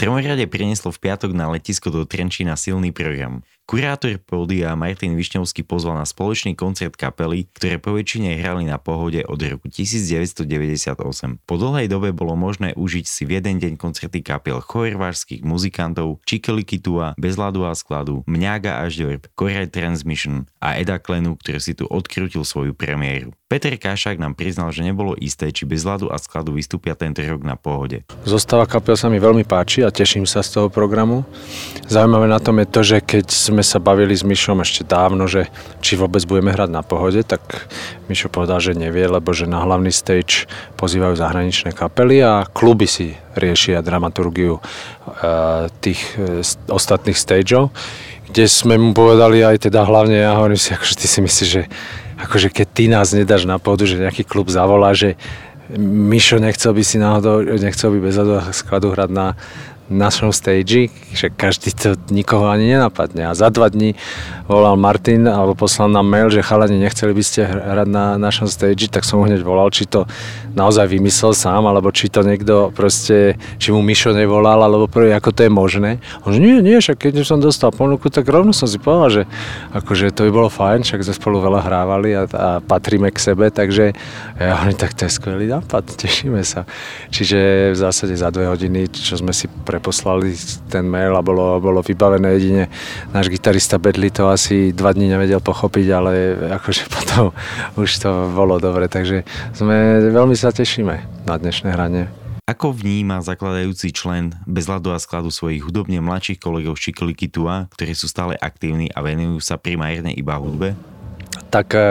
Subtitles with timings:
[0.00, 3.44] Stromorade prinieslo v piatok na letisko do Trenčína silný program.
[3.70, 9.22] Kurátor pódia Martin Višňovský pozval na spoločný koncert kapely, ktoré po väčšine hrali na pohode
[9.22, 10.98] od roku 1998.
[11.46, 16.66] Po dlhej dobe bolo možné užiť si v jeden deň koncerty kapiel chorvárskych muzikantov Čikeli
[16.66, 21.86] Kitua, Bezladu a skladu, Mňaga a Žďorb, Koraj Transmission a Eda Klenu, ktorý si tu
[21.86, 23.30] odkrútil svoju premiéru.
[23.50, 27.42] Peter Kašák nám priznal, že nebolo isté, či bez ľadu a skladu vystúpia tento rok
[27.42, 28.06] na pohode.
[28.22, 31.26] Zostava kapiel sa mi veľmi páči a teším sa z toho programu.
[31.90, 35.48] Zaujímavé na tom je to, že keď sme sa bavili s Mišom ešte dávno, že
[35.84, 37.40] či vôbec budeme hrať na pohode, tak
[38.10, 43.16] Mišo povedal, že nevie, lebo že na hlavný stage pozývajú zahraničné kapely a kluby si
[43.36, 44.62] riešia dramaturgiu e,
[45.80, 47.70] tých e, ostatných stageov,
[48.30, 51.62] kde sme mu povedali aj teda hlavne ja hovorím si, akože ty si myslíš, že
[52.20, 55.16] akože keď ty nás nedáš na pôdu, že nejaký klub zavolá, že
[55.78, 58.18] Mišo nechcel by si náhodou, nechcel by bez
[58.58, 59.38] skladu hrať na,
[59.94, 63.26] našom stage, že každý to nikoho ani nenapadne.
[63.26, 63.98] A za dva dní
[64.46, 68.86] volal Martin alebo poslal nám mail, že chalani nechceli by ste hrať na našom stage,
[68.86, 70.06] tak som ho hneď volal, či to
[70.54, 75.30] naozaj vymyslel sám, alebo či to niekto proste, či mu Mišo nevolal, alebo prvý, ako
[75.34, 75.90] to je možné.
[76.22, 79.22] On že nie, nie, však keď som dostal ponuku, tak rovno som si povedal, že
[79.74, 83.50] akože to by bolo fajn, však sme spolu veľa hrávali a, a patríme k sebe,
[83.50, 83.94] takže
[84.38, 86.62] ja hovorím, tak to je skvelý nápad, tešíme sa.
[87.10, 90.36] Čiže v zásade za dve hodiny, čo sme si pre poslali
[90.68, 92.64] ten mail a bolo, bolo vybavené jedine.
[93.10, 96.12] Náš gitarista Bedli to asi dva dní nevedel pochopiť, ale
[96.60, 97.32] akože potom
[97.80, 99.24] už to bolo dobre, takže
[99.56, 102.12] sme veľmi sa tešíme na dnešné hranie.
[102.50, 107.94] Ako vníma zakladajúci člen bez ľadu a skladu svojich hudobne mladších kolegov Šikli Kitua, ktorí
[107.94, 110.74] sú stále aktívni a venujú sa primárne iba hudbe?
[111.54, 111.82] Tak e,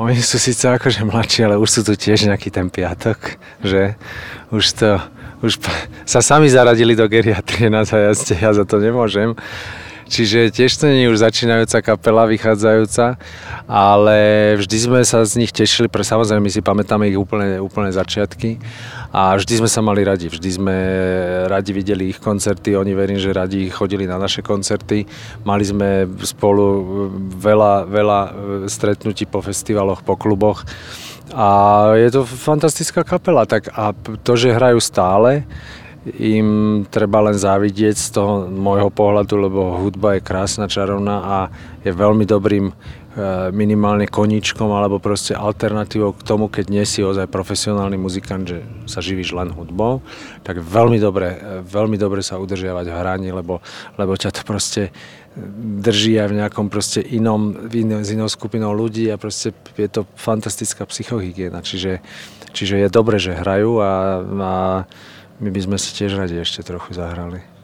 [0.00, 4.00] oni sú síce akože mladší, ale už sú tu tiež nejaký ten piatok, že
[4.48, 5.04] už to
[5.46, 5.62] už
[6.02, 9.38] sa sami zaradili do geriatrie na zajazde, ja za to nemôžem.
[10.06, 13.18] Čiže tiež to nie je už začínajúca kapela, vychádzajúca,
[13.66, 14.18] ale
[14.54, 18.62] vždy sme sa z nich tešili, pre samozrejme my si pamätáme ich úplne, úplne začiatky.
[19.10, 20.76] A vždy sme sa mali radi, vždy sme
[21.50, 25.02] radi videli ich koncerty, oni verím, že radi chodili na naše koncerty,
[25.42, 26.66] mali sme spolu
[27.42, 28.20] veľa, veľa
[28.70, 30.62] stretnutí po festivaloch, po kluboch
[31.34, 31.48] a
[31.98, 33.46] je to fantastická kapela.
[33.46, 33.90] Tak a
[34.22, 35.42] to, že hrajú stále,
[36.14, 41.38] im treba len závidieť z toho môjho pohľadu, lebo hudba je krásna, čarovná a
[41.82, 42.70] je veľmi dobrým
[43.48, 49.00] minimálne koníčkom alebo proste alternatívou k tomu, keď nie si ozaj profesionálny muzikant, že sa
[49.00, 50.04] živíš len hudbou,
[50.44, 53.64] tak veľmi dobre, e, veľmi dobre sa udržiavať v hraní, lebo,
[53.96, 54.92] lebo ťa to proste
[55.80, 60.04] drží aj v nejakom proste inom, inom, s inou skupinou ľudí a proste je to
[60.16, 62.04] fantastická psychohygiena, čiže,
[62.52, 64.52] čiže je dobre, že hrajú a, a
[65.40, 67.55] my by sme si tiež radi ešte trochu zahrali.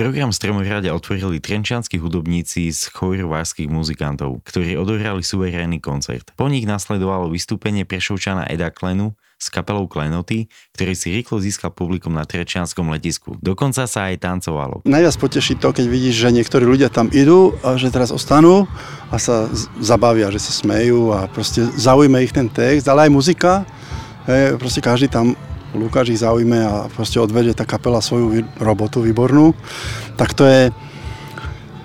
[0.00, 6.32] Program Stromohrade otvorili trenčianskí hudobníci z chorvárskych muzikantov, ktorí odohrali suverénny koncert.
[6.40, 12.16] Po nich nasledovalo vystúpenie Prešovčana Eda Klenu, s kapelou Klenoty, ktorý si rýchlo získal publikum
[12.16, 13.36] na Trečianskom letisku.
[13.44, 14.80] Dokonca sa aj tancovalo.
[14.88, 18.64] Najviac poteší to, keď vidíš, že niektorí ľudia tam idú a že teraz ostanú
[19.12, 19.52] a sa
[19.84, 23.68] zabavia, že sa smejú a proste zaujme ich ten text, ale aj muzika.
[24.24, 25.36] Hej, proste každý tam
[25.70, 29.54] Lukáš ich zaujme a proste odvede tá kapela svoju robotu výbornú.
[30.18, 30.74] Tak to je,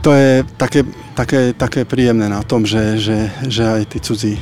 [0.02, 0.82] to je také,
[1.14, 4.34] také, také príjemné na tom, že, že, že aj tí cudzí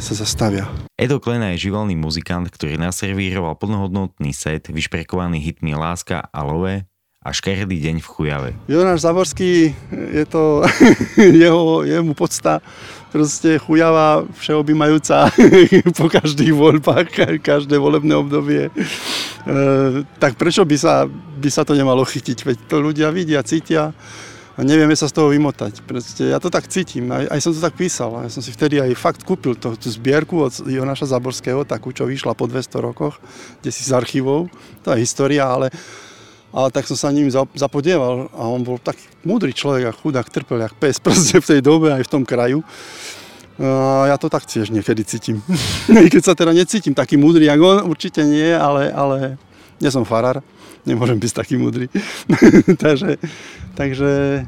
[0.00, 0.68] sa zastavia.
[1.00, 6.84] Edo Klena je živelný muzikant, ktorý naservíroval plnohodnotný set vyšprekovaný hitmi Láska a Love
[7.20, 8.50] a Škaredý deň v Chujave.
[8.64, 10.64] Jonáš Zaborský, je to
[11.44, 12.64] jeho, jemu podsta,
[13.10, 15.28] proste chujava všeobjímajúca
[15.98, 17.06] po každých voľbách,
[17.42, 18.70] každé volebné obdobie.
[18.70, 18.72] E,
[20.22, 22.38] tak prečo by sa, by sa to nemalo chytiť?
[22.46, 23.90] Veď to ľudia vidia, cítia
[24.54, 25.80] a nevieme sa z toho vymotať.
[25.88, 28.12] Proste, ja to tak cítim, aj, aj som to tak písal.
[28.20, 32.04] Ja som si vtedy aj fakt kúpil to, tú zbierku od Jonáša Zaborského, takú, čo
[32.04, 33.16] vyšla po 200 rokoch,
[33.64, 34.52] kde si z archívov,
[34.84, 35.72] to je história, ale,
[36.50, 40.66] ale tak som sa ním zapodieval a on bol taký múdry človek a chudák, trpel
[40.66, 42.62] jak pes proste v tej dobe aj v tom kraju.
[43.60, 45.44] A ja to tak tiež niekedy cítim.
[46.12, 49.36] Keď sa teda necítim taký múdry, ako on, určite nie, ale, ale
[49.76, 50.40] nie som farár
[50.88, 51.92] nemôžem byť taký múdry.
[52.82, 53.20] takže,
[53.76, 54.42] takže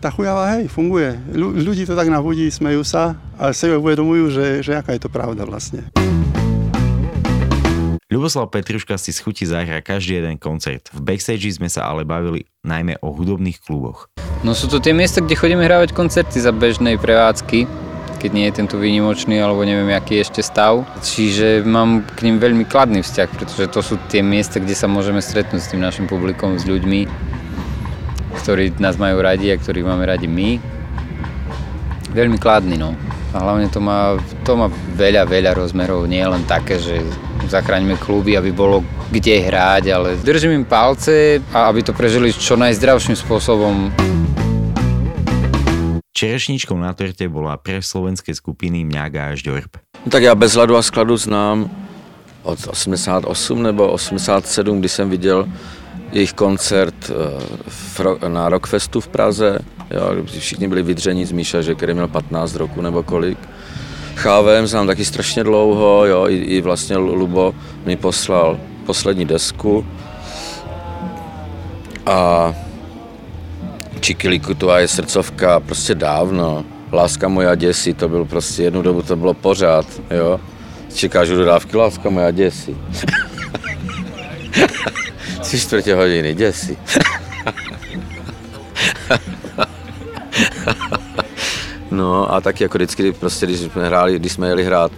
[0.00, 1.16] tá chujava, hej, funguje.
[1.32, 5.48] Ľudí to tak navodí, smejú sa a sebe uvedomujú, že, že aká je to pravda
[5.48, 5.88] vlastne.
[8.16, 10.88] Ľuboslav Petruška si schutí zahra každý jeden koncert.
[10.88, 14.08] V backstage sme sa ale bavili najmä o hudobných kluboch.
[14.40, 17.68] No sú to tie miesta, kde chodíme hrávať koncerty za bežnej prevádzky.
[18.16, 20.88] keď nie je tento výnimočný, alebo neviem, aký je ešte stav.
[21.04, 25.20] Čiže mám k ním veľmi kladný vzťah, pretože to sú tie miesta, kde sa môžeme
[25.20, 27.04] stretnúť s tým našim publikom, s ľuďmi,
[28.40, 30.56] ktorí nás majú radi a ktorých máme radi my.
[32.16, 32.96] Veľmi kladný, no.
[33.36, 34.16] A hlavne to má,
[34.46, 37.02] to má veľa, veľa rozmerov, nie len také, že
[37.50, 42.54] zachráňme kluby, aby bolo kde hrať, ale držím im palce a aby to prežili čo
[42.54, 43.90] najzdravším spôsobom.
[46.14, 49.82] Čerešničkou na torte bola pre slovenské skupiny Mňaga až Dorp.
[50.06, 51.70] No tak já bez hladu a skladu znám
[52.42, 53.26] od 88
[53.62, 55.48] nebo 87, kdy jsem viděl
[56.12, 59.58] jejich koncert eh, na Rockfestu v Praze.
[59.90, 63.38] Jo, všichni byli vydření z Míša, že který měl 15 roku nebo kolik.
[64.16, 67.54] Chávem znám taky strašně dlouho, jo, i, i vlastně Lubo
[67.84, 69.86] mi poslal poslední desku.
[72.06, 72.54] A
[74.00, 76.64] Čikiliku, to je srdcovka prostě dávno.
[76.92, 80.40] Láska moja děsí, to byl prostě jednu dobu, to bylo pořád, jo.
[80.94, 82.76] Čekáš do dodávky, láska moja děsí.
[85.40, 86.78] Tři čtvrtě hodiny, děsí.
[91.96, 94.92] no a taky jako vždycky, prostě, když jsme hráli, když jsme jeli hrát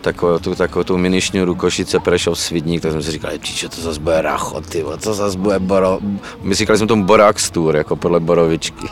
[0.00, 4.00] takovou tu, takovou tu minišňu Košice, Prešov, Svidník, tak jsme si říkali, čo to zase
[4.00, 5.98] bude racho, ty, co zase bude boro...
[6.42, 8.86] My říkali jsme tomu Borax Tour, jako podle Borovičky.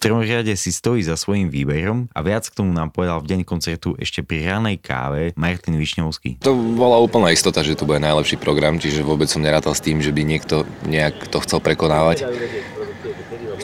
[0.00, 3.92] stromriade si stojí za svojím výberom a viac k tomu nám povedal v deň koncertu
[4.00, 6.40] ešte pri ranej káve Martin Višňovský.
[6.40, 10.00] To bola úplná istota, že to bude najlepší program, čiže vôbec som nerátal s tým,
[10.00, 12.24] že by niekto nejak to chcel prekonávať.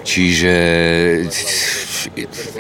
[0.06, 0.54] Čiže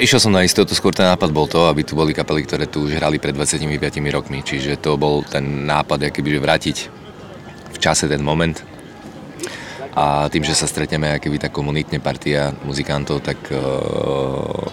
[0.02, 2.90] išiel som na istotu, skôr ten nápad bol to, aby tu boli kapely, ktoré tu
[2.90, 3.62] už hrali pred 25
[4.10, 4.42] rokmi.
[4.42, 6.76] Čiže to bol ten nápad, aký by vrátiť
[7.70, 8.58] v čase ten moment
[9.96, 14.68] a tým, že sa stretneme keby tá komunitne partia muzikantov, tak uh,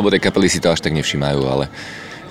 [0.00, 1.68] lebo tie kapely si to až tak nevšímajú, ale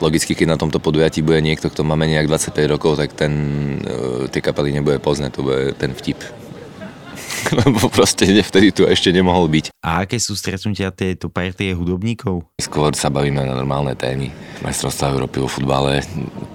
[0.01, 3.33] logicky, keď na tomto podujatí bude niekto, kto má menej ako 25 rokov, tak ten,
[3.85, 6.17] uh, tie kapely nebude poznať, to bude ten vtip.
[7.63, 9.71] lebo proste vtedy tu ešte nemohol byť.
[9.83, 12.43] A aké sú stretnutia tejto partie hudobníkov?
[12.59, 14.33] Skôr sa bavíme na normálne témy.
[14.65, 16.01] Majstrovstvá Európy vo futbale,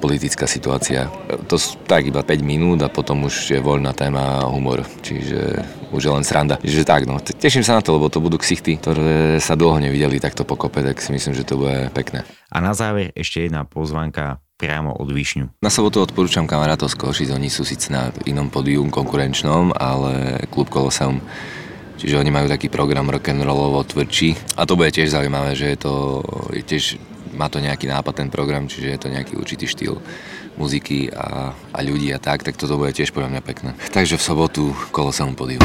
[0.02, 1.08] politická situácia.
[1.48, 4.82] To sú tak iba 5 minút a potom už je voľná téma humor.
[5.00, 5.62] Čiže
[5.94, 6.58] už je len sranda.
[6.58, 10.18] Čiže tak, no, teším sa na to, lebo to budú ksichty, ktoré sa dlho nevideli
[10.18, 12.26] takto pokope, tak si myslím, že to bude pekné.
[12.50, 15.58] A na záver ešte jedna pozvanka priamo od Višňu.
[15.58, 20.70] Na sobotu odporúčam kamarátov z Košic, oni sú síce na inom podium konkurenčnom, ale klub
[20.70, 21.18] Koloseum
[22.02, 25.92] Čiže oni majú taký program rock'n'rollovo tvrdší a to bude tiež zaujímavé, že je to
[26.50, 26.98] je tiež
[27.30, 30.02] má to nejaký nápad ten program, čiže je to nejaký určitý štýl
[30.58, 33.70] muziky a, a ľudí a tak, tak toto bude tiež podľa mňa pekné.
[33.94, 35.62] Takže v sobotu Koloseum podium.